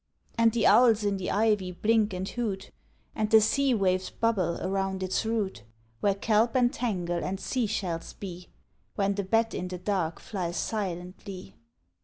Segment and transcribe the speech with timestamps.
[0.35, 2.71] _)And the owls in the ivy blink and hoot,
[3.13, 5.63] And the sea waves bubble around its root,
[5.99, 8.49] Where kelp and tangle and sea shells be,
[8.95, 11.53] When the bat in the dark flies silently.